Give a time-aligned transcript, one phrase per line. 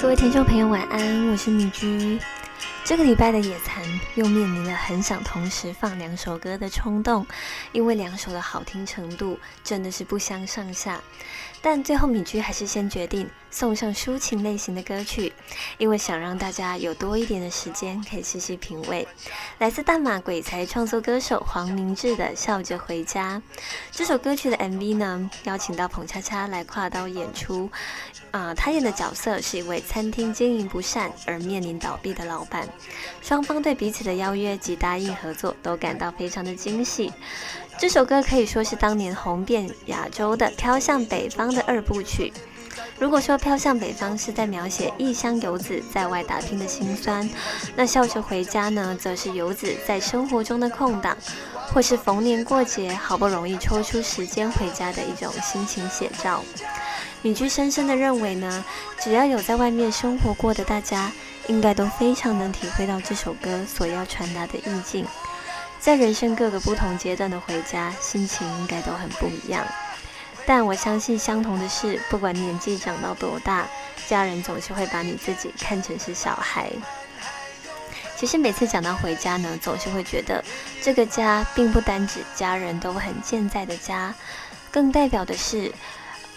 [0.00, 2.18] 各位听众朋友，晚安，我是米居。
[2.86, 3.82] 这个礼拜的野餐
[4.14, 7.26] 又面临了很想同时放两首歌的冲动，
[7.72, 11.00] 因为两首的好听程度真的是不相上下。
[11.60, 15.32] 但最后米居还是先决定送上抒情类型的歌曲，
[15.78, 19.06] 因为想让大家有多一点的时间可以细细品味。
[19.58, 23.42] 来自大马鬼才创作歌手黄明志的《笑着回家》
[23.90, 27.68] 这首歌曲的 MV 呢，邀请到彭恰恰来跨刀演出。
[28.30, 32.68] 啊，他演的角色是一位餐厅经营不善而面临倒闭的老板。
[33.22, 37.12] 双方对彼此的邀约及答应合作都感到非常的惊喜。
[37.78, 42.32] 这首歌可以说是当年红遍亚洲的《飘向北方》的二部曲。
[42.98, 47.28] 如果说《飘向北方》是在描写异乡游子在外打拼的辛酸，
[47.74, 51.14] 那《笑着回家》呢，则是游子在生活中的空档，
[51.72, 56.42] 或是逢年过节好不容易抽出时间回家的一种心情写照。
[57.20, 58.64] 米居深深的认为呢，
[58.98, 61.12] 只要有在外面生活过的大家。
[61.48, 65.06] 应该都非常能体会到这首歌所要传达的意境。
[65.78, 69.64] 在人生各个不同阶段的回家，心情应该都很不一样。
[70.44, 73.66] 但我相信，相同的是，不管年纪长到多大，
[74.06, 76.70] 家人总是会把你自己看成是小孩。
[78.16, 80.42] 其实每次讲到回家呢，总是会觉得
[80.80, 84.14] 这个家并不单指家人都很健在的家，
[84.70, 85.70] 更代表的是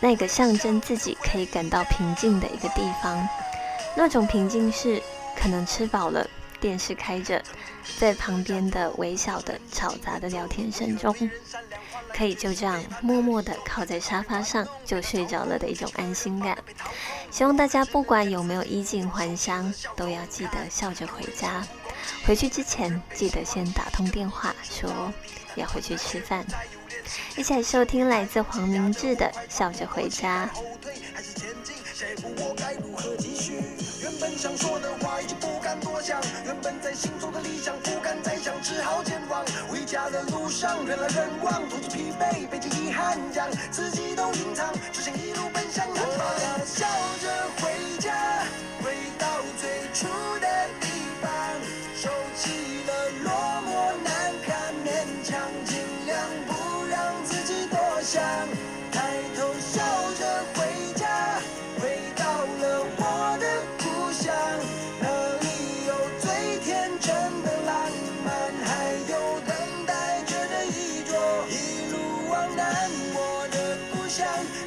[0.00, 3.28] 那个象征自己可以感到平静的一个地方。
[3.96, 5.02] 那种平静是，
[5.34, 6.28] 可能吃饱了，
[6.60, 7.42] 电视开着，
[7.98, 11.14] 在旁边的微小的吵杂的聊天声中，
[12.14, 16.58] 可以就这样默默的靠在沙发上就睡着了的一种安心感。
[17.30, 21.66] 希望大家不管有没有衣锦还乡，都要记得笑着回家。
[22.26, 24.90] 回去之前记得先打通电话说
[25.54, 26.44] 要回去吃饭。
[27.36, 30.50] 一起来收听来自黄明志的《笑着回家》。
[34.34, 39.44] 想说的话已经不敢多想，原本在心中的理想不敢再想，只好健忘。
[39.68, 46.86] 回家的路上人来人往，独自疲惫，背起遗憾，将自己都隐藏，只想一路奔向远方，笑
[47.20, 47.28] 着
[47.60, 48.12] 回家，
[48.82, 49.26] 回到
[49.60, 50.06] 最初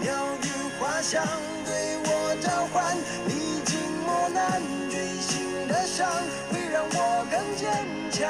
[0.00, 0.12] 鸟
[0.42, 0.46] 语
[0.78, 1.22] 花香
[1.64, 2.96] 对我召唤，
[3.26, 4.60] 历经磨难，
[4.90, 6.08] 锥心的伤
[6.50, 7.70] 会让我更坚
[8.10, 8.28] 强。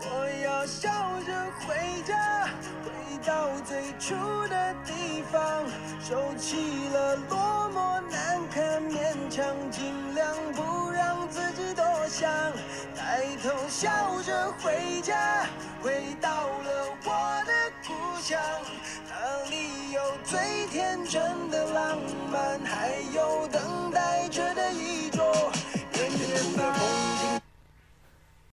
[0.00, 0.06] 我
[0.44, 0.88] 要笑
[1.26, 2.48] 着回家，
[2.84, 2.86] 回
[3.24, 4.14] 到最初
[4.48, 5.64] 的地方，
[6.00, 12.30] 收起了落寞难堪，勉强尽量不让自己多想，
[12.96, 13.88] 抬头笑
[14.22, 15.37] 着回家，
[21.10, 21.37] 的